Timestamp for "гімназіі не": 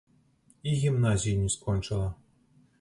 0.79-1.53